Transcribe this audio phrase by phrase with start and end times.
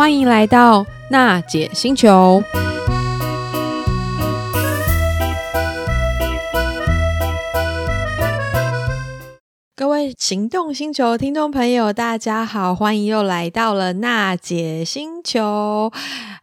[0.00, 2.42] 欢迎来到娜姐星球。
[10.30, 15.90] 行动星球听众朋友，大家好，欢迎又来到了娜姐星球。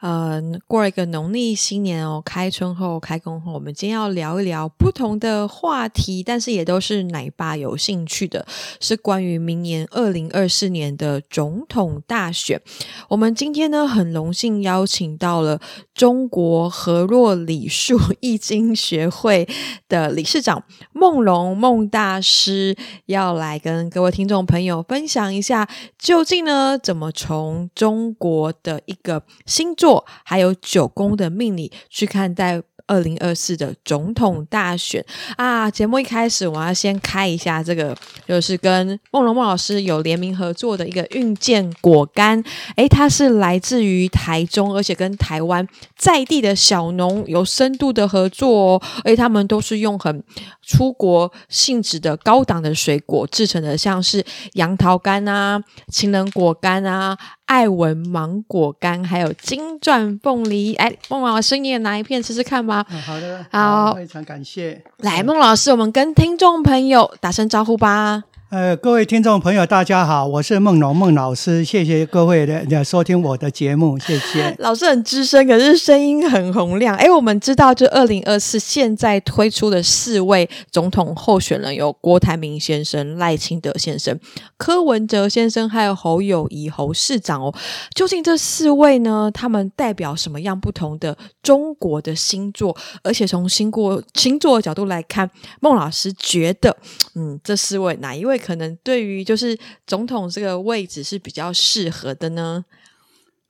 [0.01, 8.45] 呃，过了一个农历新年哦，开春后开工后，我们今天要聊一聊不同的话题，但是也都是奶爸有兴趣的，
[8.81, 12.61] 是关于明年二零二四年的总统大选。
[13.07, 15.61] 我们今天呢，很荣幸邀请到了
[15.97, 19.49] 中国河洛礼术易经学会
[19.89, 30.05] 的理事长孟龙孟大师，要来跟各位听众朋友分享一下，究竟呢，怎么从中国的一个星座。
[30.23, 35.69] 还有九宫的命理去看待二零二四的总统大选啊！
[35.69, 37.95] 节目一开始，我要先开一下这个，
[38.27, 42.41] 就是跟孟龙孟老师有联名合作的一个运健果干。
[42.77, 45.67] 诶，它是来自于台中，而且跟台湾
[45.97, 48.81] 在地的小农有深度的合作哦。
[49.03, 50.23] 而且他们都是用很
[50.61, 55.61] 出国性质的高档的水果制成的，像是杨桃干啊、
[55.91, 57.17] 情人果干啊。
[57.47, 62.85] 爱文芒果干，还有金钻凤梨，哎，孟老师，你也拿一片吃吃看吧。
[62.91, 64.83] 嗯、好的，好，非常感谢。
[64.97, 68.23] 来，孟老师，我们跟听众朋友打声招呼吧。
[68.49, 74.55] 呃，各位听众朋友，大家好，我是孟龙孟老师，谢谢各位的收听我的节目，谢谢。
[74.59, 76.95] 老师很资深，可是声音很洪亮。
[76.95, 84.17] 哎，我们知道，就二零二四现在推出的四位总统候选人有郭台铭先生、赖清德先生、
[84.55, 87.53] 柯文哲先生，还有侯友谊侯市长哦。
[87.93, 92.73] 究竟这四位呢，他们代表什么样不同的中国的星座？
[93.03, 96.77] 而且从星过星座的角度来看，孟老师觉得，
[97.15, 98.36] 嗯，这四位哪一位？
[98.37, 102.65] 可能对于就是总统这个位置是比较适合的呢？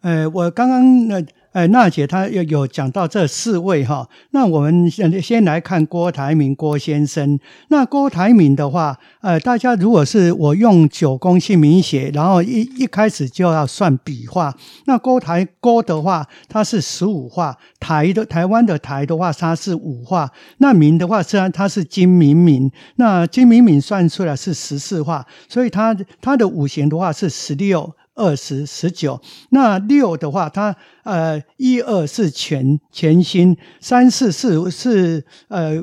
[0.02, 1.24] 呃，我刚刚那。
[1.54, 7.40] 娜姐她有有讲到这四位哈，那我们先先来看郭台铭郭先生。
[7.70, 14.54] 那郭台铭的话，呃，大家如果是我用九宫姓名学，然后一一开始就要算笔画。
[14.86, 20.32] 那郭台郭的话，它是十五画；台的台湾的台的话，它是五画。
[20.60, 27.96] 那铭的话，虽然它是金铭铭，那金铭铭算出来是十四画，所以它它的五行的话是十六。
[28.18, 35.76] 二十、十九，那六的话，它呃一二是全全星，三四是是呃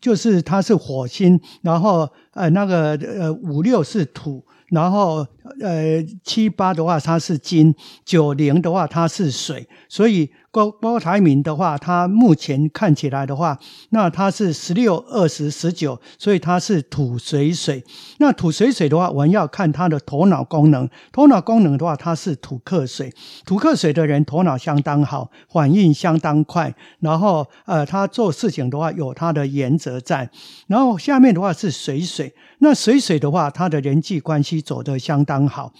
[0.00, 5.24] 就是它是火星，然后呃那个呃五六是土，然后
[5.60, 10.30] 呃七八的话它是金，九零的话它是水，所以。
[10.50, 13.56] 郭郭台铭的话，他目前看起来的话，
[13.90, 17.84] 那他是十六、二十、十九，所以他是土水水。
[18.16, 20.88] 那土水水的话，我们要看他的头脑功能。
[21.12, 23.12] 头脑功能的话，他是土克水。
[23.44, 26.74] 土克水的人头脑相当好，反应相当快。
[27.00, 30.28] 然后呃，他做事情的话有他的原则在。
[30.66, 32.34] 然后下面的话是水水。
[32.60, 35.74] 那水水的话，他的人际关系走得相当好。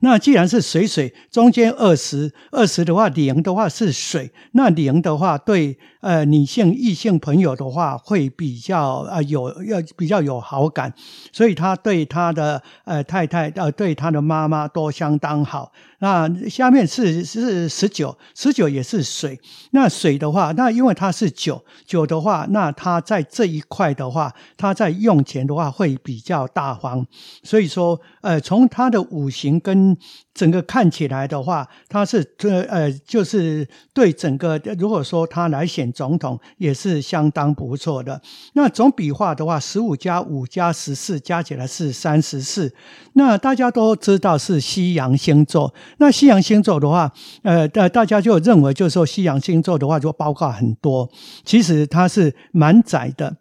[0.00, 5.78] 那既然是水水，中间二十二十的话，零的话是水，那零的话对。
[6.00, 10.92] 呃，女性异性朋友的话会比较呃有要比较有好感，
[11.32, 15.72] 所以他对他的呃太太呃对他的妈妈都相当好。
[16.00, 19.40] 那下面是是十九，十九也是水。
[19.72, 27.04] 那水的话，那因为它是九九的话，那他在这一块的话，他在用钱的话会比较大方。
[27.42, 29.96] 所以说，呃，从他的五行跟
[30.38, 35.88] 整个看起来的话，他是呃呃就是对整个如果说他来选。
[35.98, 38.20] 总统也是相当不错的。
[38.52, 42.72] 那总笔画的话，十五加五加十四加起来是三十四。
[43.14, 45.74] 那大家都知道是西洋星座。
[45.96, 47.12] 那西洋星座的话，
[47.42, 51.10] 呃，大大家就认为就是说西洋星座的话就包括很多，
[51.44, 53.34] 其实它是蛮窄的。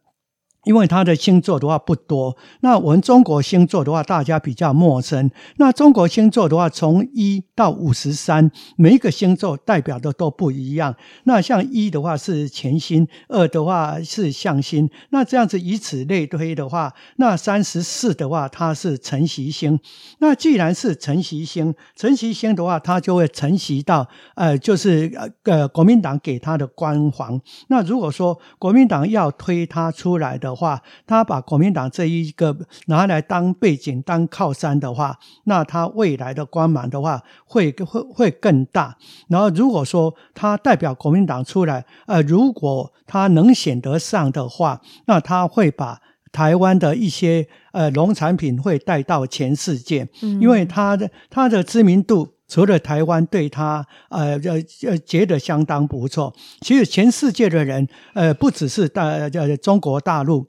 [0.68, 5.32] 因为他的星座的话不多，那我们中国星座的话大家比较陌生。
[5.56, 10.94] 那中国星座的话，从一到五十三，每一个星座代表的都不一样。
[11.24, 19.80] 那像一的话是全星，二的话是相星，那这样子以此类推的话，那三十四的话它是承袭星。
[20.20, 24.06] 那既然是承袭星，承袭星的话，它就会承袭到
[24.36, 25.10] 呃，就是
[25.44, 27.40] 呃国民党给他的官皇。
[27.70, 32.58] 那如果说国民党要推他出来的，话，他把国民党这一个
[32.88, 38.98] 拿来当背景、当靠山的话，那他未来的光芒的话会会会更大。
[39.30, 46.02] 然后如果说他代表国民党出来，呃，如果他能选得上的话，那他会把
[46.32, 52.37] 台湾的一些呃农产品会带到全世界，因为他的他的知名度。
[52.48, 60.48] 除了台湾对他呃呃呃觉得相当不错，其实全世界的人呃不只是大呃中国大陆。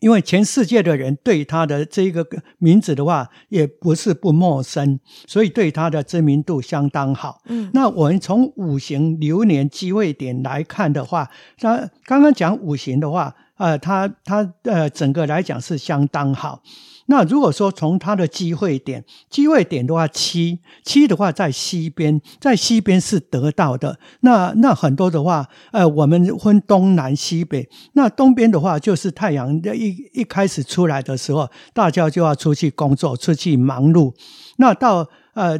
[0.00, 2.26] 因为全世界的人对他的这个
[2.58, 4.98] 名字的话，也不是不陌生，
[5.28, 7.40] 所以对他的知名度相当好。
[7.46, 11.30] 嗯，那我们从五行流年机会点来看的话，
[11.60, 16.60] 那刚刚讲五行的话，呃，他他呃整个来讲是相当好。
[17.06, 23.98] 那如果说从它的机会点，机会点的话，七七的话在西边，在西边是得到的。
[24.20, 27.68] 那那很多的话，呃，我们分东南西北。
[27.94, 34.14] 那东边的话，就是太阳一一开始出来的时候，大家就要出去工作，出去忙碌。
[34.56, 35.58] 那到呃，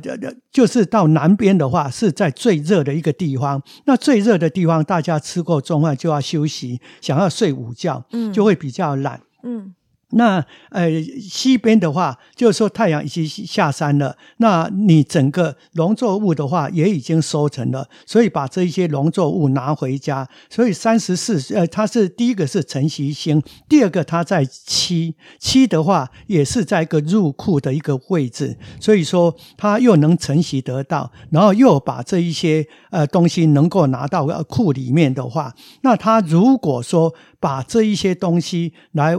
[0.51, 3.63] 就是到南边的话，是在最热的一个地方。
[3.87, 9.75] 那最热的地方，大家吃过中饭就要休息，想要睡午觉，嗯，就会比较懒，嗯。
[10.13, 20.29] 那呃，西边的话，就是说太阳已经下山了，那你整个农作物的话也已经收成了，所以把这一些农作物拿回家。
[20.51, 37.13] 所以三十四，呃，它是第一个是晨曦星，第二个它在七七的话也是在一个入库的一个位置，所以说它又能晨曦得到，然后又把这一些呃东西能够拿到库里面的话，那它如果说。
[37.43, 39.19] 把这一些东西来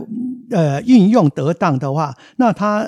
[0.50, 2.88] 呃运用得当的话，那他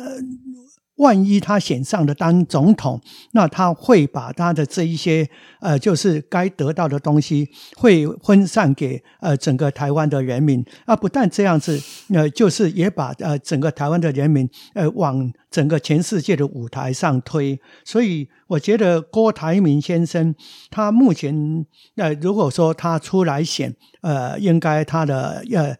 [0.95, 3.01] 万一他选上了当总统，
[3.33, 5.29] 那他会把他的这一些
[5.59, 7.45] 呃就是该得到的东西
[7.75, 10.63] 会分散给呃整个台湾的人民。
[10.85, 11.77] 啊，不但这样子，
[12.13, 20.35] 呃就是也把呃整个台湾的人民呃往整个全世界的舞台上推，所以我觉得郭台铭先生
[20.69, 21.65] 他目前
[21.95, 23.73] 呃如果说他出来选。
[24.05, 25.75] 呃，应该他的呃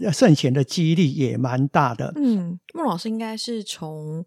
[0.00, 2.10] 呃胜选的几率也蛮大的。
[2.16, 4.24] 嗯，孟老师应该是从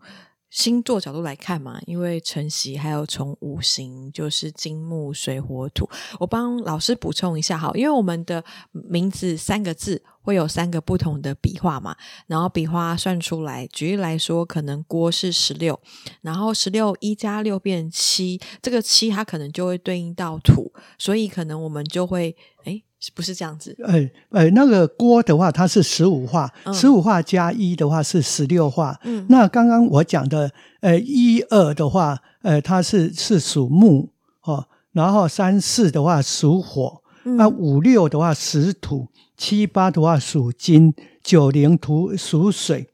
[0.50, 5.88] 星座角度来看嘛，因为晨曦还有从五行就是金木水火土。
[6.20, 11.96] 我帮老师补充一下哈，因为我们的名字三个字会有三个不同的笔画嘛，
[12.28, 15.80] 然后笔画算出来，举例来说，可能郭是十六，
[16.22, 22.36] 然后十六一加六变七，这个七它可能就会对应到土，所以可能我们就会
[22.66, 22.84] 诶
[23.16, 29.00] 不是这样子，呃呃，那个锅的话，它是十五画，十五画加一的话是十六画。
[29.04, 30.52] 嗯，那刚刚我讲的，
[30.82, 34.10] 呃，一二的话，呃，它是是属木
[34.44, 39.08] 哦，然后三四的话属火，那五六的话属土，
[39.38, 40.94] 七八的话属金，
[41.24, 42.90] 九零土属水。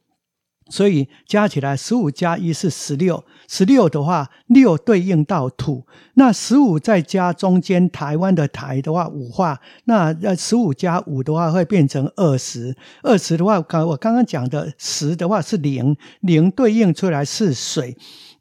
[0.69, 3.23] 所以加起来，十五加一是十六。
[3.47, 5.85] 十六的话，六对应到土。
[6.15, 9.61] 那十五再加中间台湾的台的话，五话。
[9.83, 12.75] 那呃，十五加五的话，会变成二十。
[13.03, 17.95] 二十的话，刚我刚刚讲的十的话是零，零对应出来是水。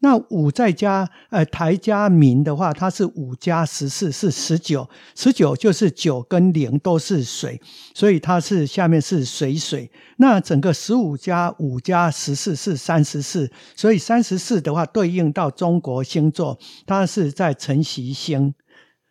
[0.04, 7.58] 那五再加呃台加民的话，它是五加十四是十九，十九就是九跟零都是水，
[7.94, 9.90] 所以它是下面是水水。
[10.18, 18.52] 那整个十五加五加十四是三十四，所以三十四的话对应到中国星座，它是在晨曦星。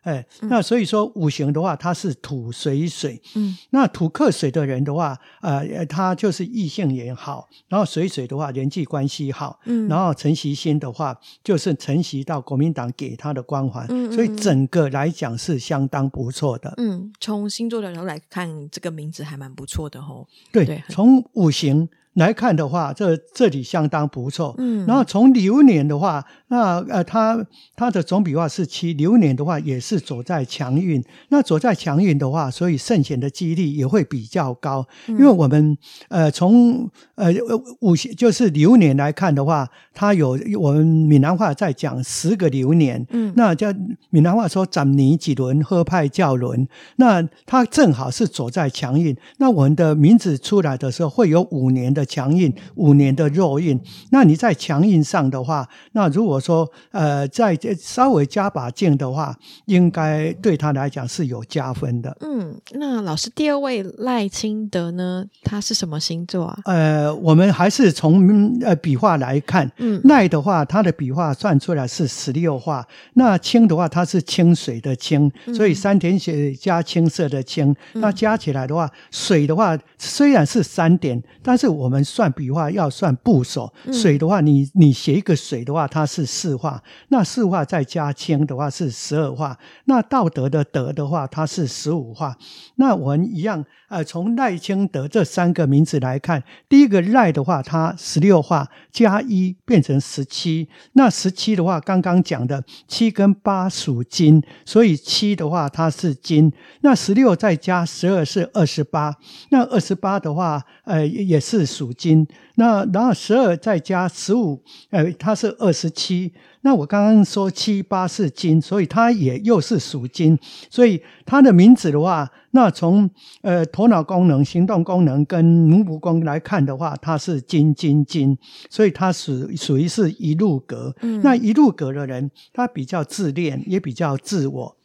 [0.04, 3.22] 哎，那所以说五行的话，它是土水水。
[3.36, 9.60] 嗯，那土克水的人的话，呃，他就是异性缘好，然后水水的话人际关系好。
[9.66, 13.86] 嗯，然后陈曦星的话，就是承袭到国民党给他的光环。
[13.90, 16.74] 嗯，所以整个来讲是相当不错的。
[16.78, 20.28] 嗯，从星座的角度来看，这个名字还蛮不错的哦。
[20.52, 21.90] 对，对，从五行。
[22.14, 24.54] 来看的话，这这里相当不错。
[24.60, 27.44] 嗯，然后从流年的话，那呃，它
[27.76, 31.04] 它的总笔画是七，流年的话也是走在强运。
[31.30, 34.86] 那走在强运的话，所以圣贤的几率也会比较高。
[35.08, 35.76] 嗯、因为我们
[36.08, 37.34] 呃从呃
[37.80, 43.04] 五行就是流年来看的话，它有我们闽南话在讲十个流年。
[43.10, 43.74] 嗯，那叫
[44.12, 46.68] 闽南话说十年几轮，喝派叫轮。
[46.98, 49.18] 那它正好是走在强运。
[49.38, 52.03] 那我们的名字出来的时候，会有五年的。
[52.06, 53.80] 强硬五年的弱运，
[54.12, 62.16] 那你在强硬上的话，那如果说呃再稍微加把劲的话，应该对他来讲是有加分的。
[62.22, 65.26] 嗯，那老师第二位赖清德呢？
[65.44, 66.60] 他是什么星座啊？
[66.66, 72.86] 呃，我们还是从呃笔画来看，嗯，赖的话，他的笔画算出来是十六画。
[73.14, 81.93] 那清的话，它是清水的清，所以三点水加青色的青，嗯，那加起来的话，水的话虽然是三点，但是我们。
[81.94, 92.36] 们算笔画要算部首，水的话你，你你写一个水的话，它是四画，那四画再加清的话是十二画，那道德的德的话，它是十五画。
[92.76, 109.16] 那我们一样，呃，从赖清德这三个名字来看，第一个赖的话，它十六画加一变成十七，那十七的话，刚刚讲的七跟八属金，所以七的话它是金，那十六再加十二是二十八，
[109.52, 116.34] 那二十八的话，呃，也是属金，那然后十二再加十五，呃，它是二十七。
[116.66, 120.38] 那我刚刚说七八是金，所以它也又是属金，
[120.70, 123.10] 所以它的名字的话，那从
[123.42, 128.38] 呃头脑功能、行动功能跟奴仆宫来看的话，它是金金金，
[128.70, 130.96] 所以它属属于是一路格。
[131.02, 134.78] 嗯，那一路格的人，他比较自恋，也比较自我。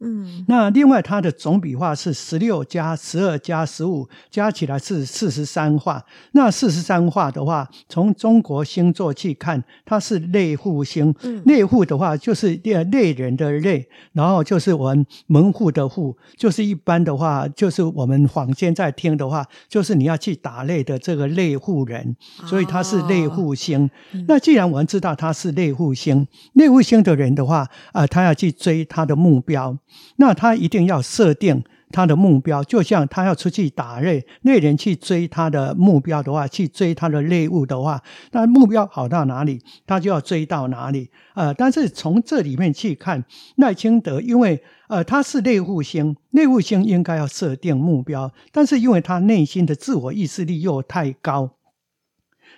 [0.00, 6.00] 嗯，那另外它的总笔画是十六加十二加十五，加起来是四十三画。
[6.32, 11.12] 那四十三画的话，从中国星座去看，它是类户星。
[11.22, 12.54] 嗯，类户的话就是
[12.92, 22.14] 类人的类，然后就是我们门户的户，就是一般的话，就是我们坊间在听的话，就是你要去打猎的这个类户人，
[22.46, 23.84] 所以它是类户星。
[23.84, 27.58] 哦嗯、那既然我们知道它是类户星，类户星的人的话，
[27.90, 29.76] 啊、呃，他要去追他的目标。
[30.16, 38.02] 那他一定要设定他的目标，就像他要出去打猎，猎人去追他的目标的话，去追他的猎物的话，
[38.32, 41.10] 那目标跑到哪里，他就要追到哪里。
[41.34, 43.24] 呃，但是从这里面去看，
[43.56, 51.50] 赖清德，因为呃他是猎户星，猎户星应该要设定目标，但是因为他内心的自我意识力又太高。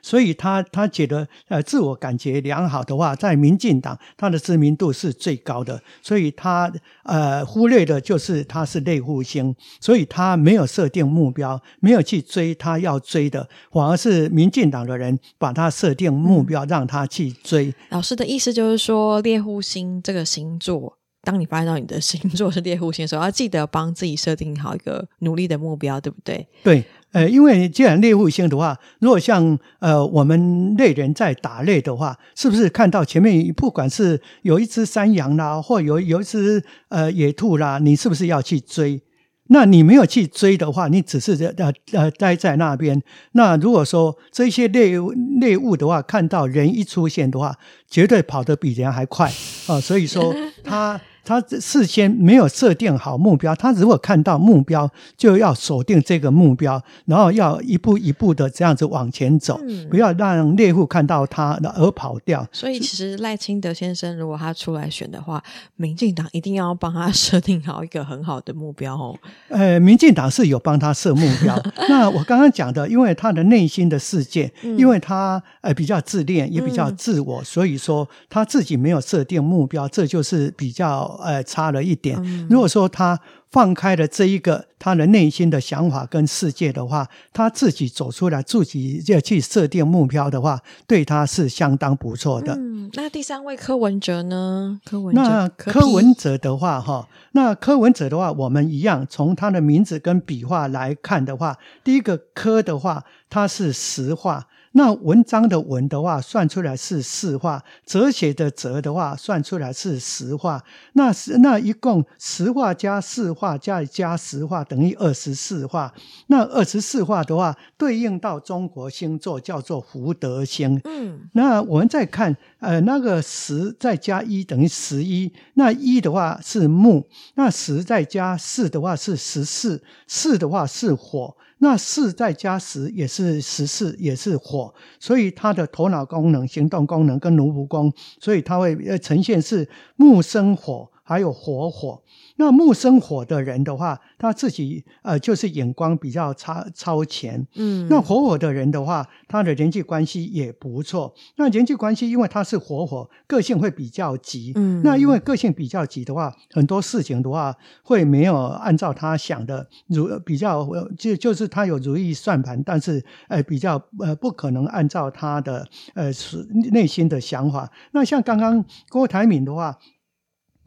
[0.02, 6.72] 所以他他觉得呃自我感觉良好的话，在民进党他的知名度是最高的，所以他
[7.04, 17.74] 呃忽略的就是他是类户星，所以他没有设定目标，没有去追他要追的，反而是民进党的人把他设定目标，让他去追。
[17.90, 26.46] 老师的意思就是说，猎户星这个星座，当你发现到你的星座是猎户星的时候，要记得帮自己设定好一个努力的目标，对不对？
[26.62, 26.84] 对。
[27.12, 39.02] 呃，因为既然猎户星的话，如果像呃我们猎人在打猎的话，是不是看到前面不管是有一只山羊啦，或有有一只呃野兔啦，你是不是要去追？
[39.48, 43.02] 那你没有去追的话，你只是呃呃待在那边。
[43.32, 44.96] 那如果说这些猎
[45.40, 47.56] 猎物的话，看到人一出现的话，
[47.88, 49.26] 绝对跑得比人还快
[49.66, 49.80] 啊，呃！
[49.80, 51.00] 所以说 他。
[51.30, 62.44] 他事先没有设定好目标，他如果看到目标，就要锁定这个目标，然后要一步一步的这样子往前走，嗯、不要让猎户看到他而跑掉。
[62.50, 65.40] 所以，其实赖清德先生如果他出来选的话，
[65.76, 69.16] 民进党一定要帮他设定好一个很好的目标哦。
[69.50, 71.56] 呃，民进党是有帮他设目标。
[71.88, 81.19] 那我刚刚讲的，因为他的内心的世界，嗯、因为他呃比较自恋，也比较自我，嗯、所以说他自己没有设定目标，这就是比较。
[81.20, 82.20] 呃，差了一点。
[82.48, 83.18] 如果说他
[83.50, 92.54] 放开了这一个他的内心的想法跟世界的话，他自己走出来，自己要去设定目标的话，对他是相当不错的。
[92.54, 94.80] 嗯，那第三位柯文哲呢？
[94.84, 104.46] 柯文哲，那柯文哲的话，哈，那柯文哲的话，我们一样从他的名字跟笔画来看的话，第一个柯的话，他是实话。
[104.72, 110.62] 那文章的文的话，算出来是四画；哲学的哲的话，算出来是十画。
[110.92, 115.92] 那是那一共十画加四画加加十画等于二十四画。
[116.26, 120.80] 那二十四画的话，对应到中国星座叫做福德星。
[120.84, 125.32] 嗯，那我们再看，呃，那个十再加一等于十一。
[125.54, 131.36] 那一的话是木，那十再加四的话是十四，四的话是火。
[131.62, 142.00] 那四再加十也是十四，也是火，所以他的头脑功能、行动功能跟奴仆宫，所以他会呃呈现是木生火，还有火火。
[142.40, 147.86] 那木生火的人的话，他自己呃就是眼光比较超超前，嗯。
[147.90, 151.14] 那火火的人的话，他的人际关系也不错。
[151.36, 154.80] 那人际关系，因为他是火火，个性会比较急，嗯。
[154.82, 160.66] 那因为个性比较急的话，很多事情的话会没有按照他想的如比较
[160.96, 166.38] 就就是他有如意算盘，但是呃比较呃不可能按照他的呃是
[166.72, 167.70] 内心的想法。
[167.92, 169.76] 那像刚刚郭台铭的话，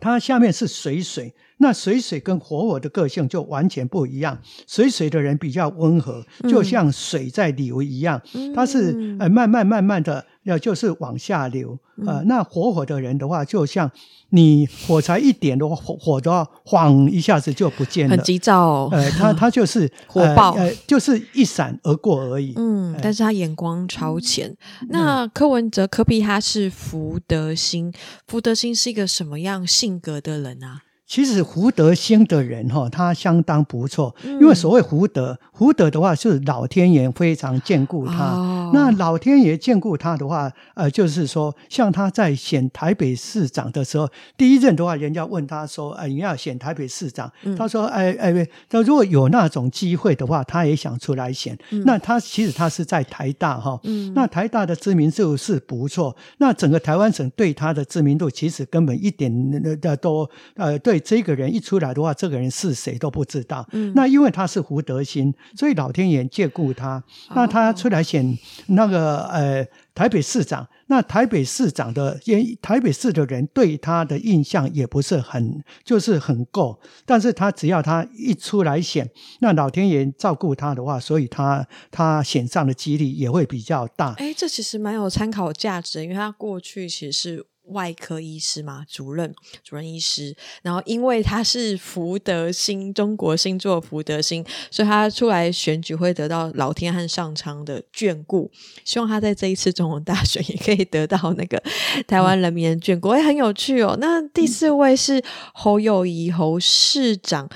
[0.04, 1.34] 他下面是水水。
[1.58, 4.38] 那水水跟火火的个性就完全不一样。
[4.68, 8.22] 水水的人比较温和，就像水在流一样，
[8.54, 13.90] 它是呃慢慢慢慢的要就是往下流，呃，嗯、那火火的人的话，就像
[14.30, 18.90] 你火柴一点的话，火火的话，晃一下子就不见了，很急躁、哦。
[18.92, 22.54] 呃，他他就是 火爆呃，呃，就是一闪而过而已。
[22.56, 24.50] 嗯，但是他眼光超前。
[24.82, 27.94] 嗯、那柯文哲柯比他是福德星，
[28.28, 30.82] 福德星是一个什么样性格的人啊？
[31.14, 38.32] 其实福德兴的人哈，他相当不错，因为所谓福德，福德的话是老天爷非常眷顾他。
[38.32, 51.56] 哦、那老天爷眷顾他的话，呃，就是说，像他在选台北市长的时候，第一任的话，人家问他说：“哎、呃，你要选台北市长？”嗯、他说：“哎哎，他如果有那种机会的话，他也想出来选。
[51.70, 56.16] 嗯”那他其实他是在台大哈，嗯、那台大的知名度是不错。
[56.40, 61.03] 那整个台湾省对他的知名度，其实根本一点的都呃对。
[61.04, 63.68] 这个人一出来的话，这个人是谁都不知道。
[63.72, 66.96] 嗯，那因为他是胡德兴，所以老天爷眷顾他。
[67.30, 76.80] 哦、那他出来选那个呃台北市长，那台北市长的因台北市的人对他的印象也不是很就是很够。
[77.06, 84.14] 但是他只要他一出来选，那老天爷照顾他的话，所以他他选上的几率也会比较大。
[84.14, 87.46] 哎，这其实蛮有参考价值的，因为他过去其实是。
[87.68, 98.52] 外科医师嘛，主任、主任医师，然后因为他是福德星，中国星座福德星，所以他出来选举会得到老天和上苍的眷顾。
[98.84, 101.62] 希望他在这一次总统大选也可以得到那个
[102.06, 103.98] 台湾人民的眷顾，也、嗯、很有趣哦。
[104.00, 107.50] 那第四位是侯友谊侯市长，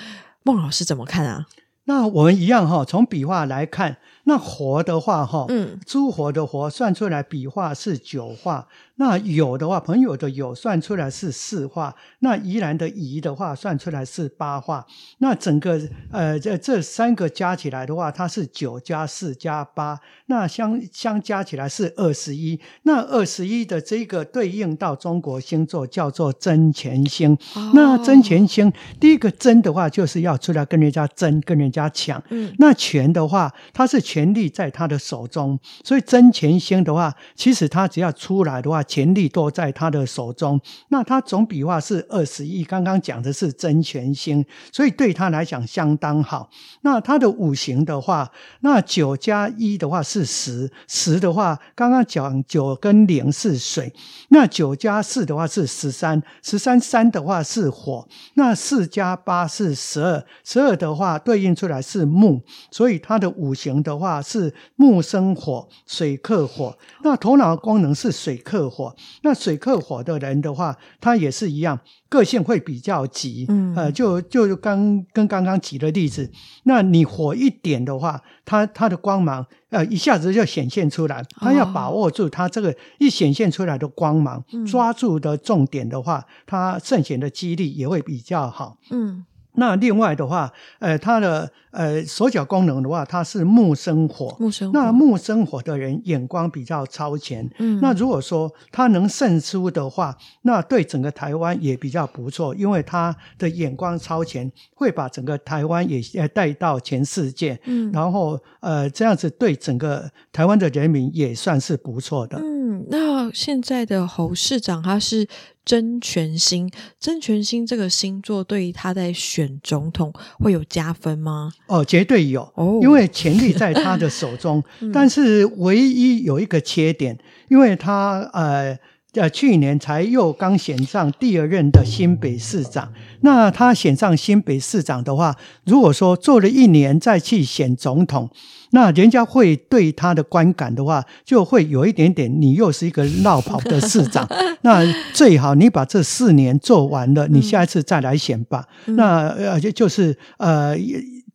[0.43, 1.45] 孟老师怎么看啊？
[1.83, 8.67] 那我们一样哈，从笔画来看，那活的话哈，嗯，诸活的活算出来笔画是九画。
[8.99, 14.83] 那酉的话，朋友的酉算出来是四画，那宜兰的宜的话算出来是八画，
[15.19, 15.79] 那整个
[16.11, 38.83] 呃这这三个加起来的话，它是九加四加八，那相相加起来是二十一，那二十一的这个对应到中国星座叫做争权星，哦、那争权星第一个真的话就是要出来跟人家争，跟人家抢，嗯，那权的话，它是权力在他的手中，所以争权星的话，其实他只要出来的话。
[38.87, 46.49] 权力都在他的手中，那他总笔画是二十一，刚刚讲的是真权星，所以对他来讲相当好。
[46.81, 53.93] 那他的五行的话，那九加一的话是十，十的话刚刚讲九跟零是水，
[54.29, 68.76] 那九加四的话是十三，十三三的话是火，那四加八是十二，十二的话对应出来是木，所以他的五行的话是木生火，水克火，那头脑功能是水克火。
[68.77, 73.45] 火，那水克火的人的话，他也是一样，个性会比较急。
[73.49, 76.31] 嗯，呃，就就刚跟刚刚举的例子，
[76.65, 88.77] 那你火一点的话，他他的光芒呃一下子就显现出来，他要把握住他这个一显现出来的光芒，哦、抓住的重点的话，他胜选的几率也会比较好。
[88.91, 89.25] 嗯。
[89.57, 94.35] 那另外的话，呃，他的呃手脚功能的话，他是木生火。
[94.39, 94.79] 木生火。
[94.79, 97.47] 那木生火的人眼光比较超前。
[97.57, 97.79] 嗯。
[97.81, 107.59] 那如果说他能胜出的话，那对整个台湾也比较不错，因为他的眼光超前，会把整个台湾也带到全世界。
[107.65, 107.91] 嗯。
[107.91, 112.39] 然后呃，这样子对整个台湾的人民也算是不错的。
[112.39, 112.85] 嗯。
[112.89, 115.27] 那现在的侯市长他是。
[115.67, 121.51] 争权星，真权星这个星座对于他在选总统会有加分吗？
[121.67, 124.63] 哦，绝对有，哦，因为权力在他的手中。
[124.79, 128.79] 嗯、但是唯一有一个缺点，因为他呃
[129.19, 132.91] 呃去年才又刚选上第二任的新北市长。
[133.21, 138.29] 那他选上新北市长的话，如果说做了一年再去选总统。
[138.71, 144.27] 那人家会对他的观感的话，就会有一点点，你又是一个落跑的市长。
[144.61, 148.65] 那最好你把这四年做完了，你下一次再来选吧。
[148.87, 150.75] 嗯、那呃，就就是呃，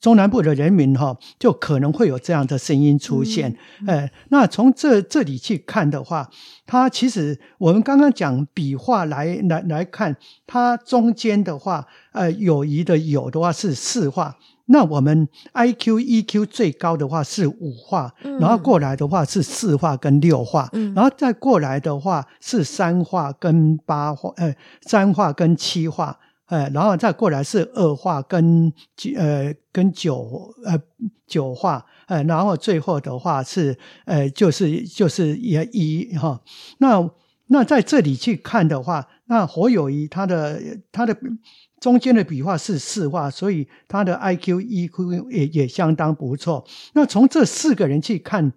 [0.02, 3.50] 中南部的人民哈，就可能会有这样的声音出现。
[3.52, 6.28] 嗯嗯、呃，那从这这里去看的话，
[6.66, 14.36] 它其实我们刚刚讲笔画来来来看，它中间的话，呃，友谊的友的话是四画。
[14.66, 26.18] 那我们 I Q E Q 最高的话是五画，嗯、然后过来的话是四画跟六画，嗯、然后再过来的话是三画跟八画，呃，三画跟七画，
[26.52, 28.70] 呃，然后再过来是二画跟
[29.16, 30.78] 呃跟九呃
[31.26, 36.42] 九画，呃，然后最后的话是呃就是就是也一哈。
[36.76, 37.10] 那
[37.46, 40.60] 那在这里去看的话，那侯友谊他的
[40.92, 41.16] 他的。
[41.80, 46.64] 中间的笔画是四画，所以他的 IQ、EQ 也也相当不错。
[46.92, 48.52] 那从这四个人去看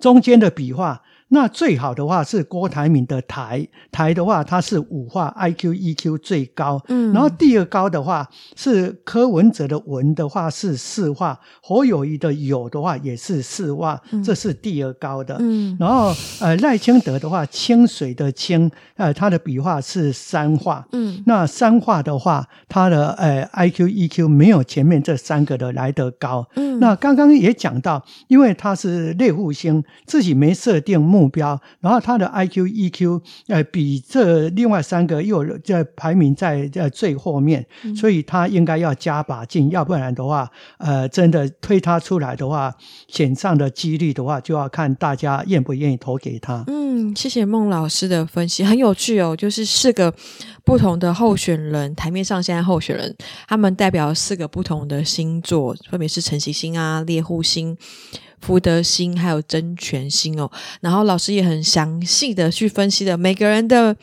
[0.00, 6.80] 中间的笔画，那最好的话是郭台铭的台，台的话它是五化，IQ EQ 最高。
[6.88, 15.36] 嗯，然后第二高的话是柯文哲的文的话是四化，侯友谊的友的话也是四化，嗯、这是第二高的。
[15.40, 20.86] 嗯，然后呃赖清德的话清水的清，呃他的笔画是三画。
[20.92, 26.46] 嗯，那三画的话，他的呃 IQ EQ 没有前面这三个的来得高。
[26.54, 42.74] 嗯，那刚刚也讲到，因为他是类户星，自己没设定目标，然后他的 IQ、EQ 呃比这另外三个又在排名在在最后面，嗯、所以他应该要加把劲，要不然的话，呃，真的推他出来的话，
[43.08, 46.62] 选上的几率的话，就要看大家愿不愿意投给他。
[46.66, 50.12] 嗯，谢谢孟老师的分析，很有趣哦，就是四个
[50.64, 53.16] 不同的候选人，台面上现在候选人，
[53.48, 57.76] 他们代表四个不同的星座，分别是晨曦星啊、猎户星。
[58.40, 63.96] 福德星还有真权星哦，然后老师也很详细的去分析了每个人的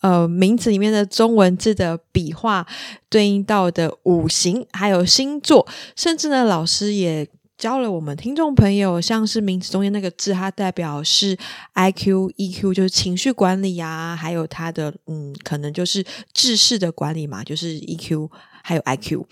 [0.00, 2.66] 呃名字里面的中文字的笔画
[3.08, 11.36] 对应到的五行，还有星座，甚至呢，老师也教了我们听众朋友，像是名字中间那个字，它代表是
[11.74, 18.28] IQ、EQ，就是情绪管理啊，还有它的嗯，可能就是知识的管理嘛，就是 EQ。
[18.64, 19.22] 还有 IQ，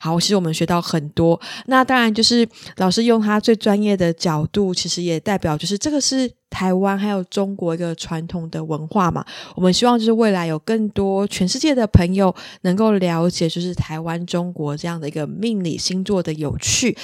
[0.00, 1.38] 好，其实我们学到很多。
[1.66, 6.30] 那当然就是老师用他最专业的角度，其实也代表就是这个是。
[6.48, 16.96] 台湾还有中国一个传统的文化嘛，我们希望就是未来有更多全世界的朋友能够了解，就是台湾中国这样的一个命理星座的有趣。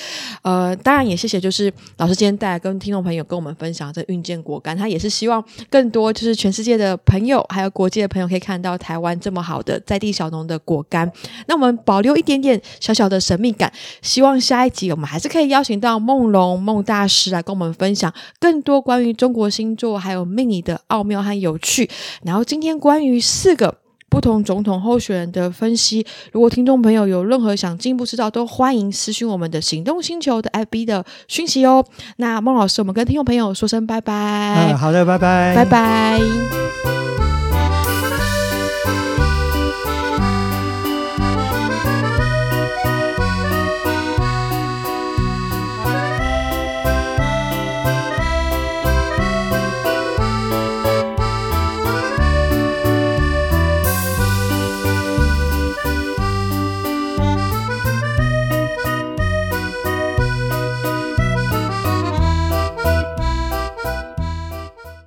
[0.43, 11.11] 呃，当然也谢谢，就是老师今天带来跟听众朋友跟我们分享这运箭果干，他也是希望更多就是全世界的朋友还有国际的朋友可以看到台湾这么好的在地小农的果干。
[11.49, 13.71] 那我们保留一点点小小的神秘感，
[14.03, 19.32] 希望下一集我们还是可以邀请到梦龙梦大师来跟我们分享更多关于中。
[19.33, 21.89] 中国星座还有命理的奥妙和有趣，
[22.23, 23.75] 然后今天关于四个
[24.11, 31.83] 不同总统候选人的分析，如果听众朋友有任何想进一步知道，都欢迎私讯我们的行动星球的 FB 的讯息哦。
[32.19, 34.69] 那孟老师，我们跟听众朋友说声拜拜。
[34.69, 37.12] 嗯，好的，拜拜，拜拜。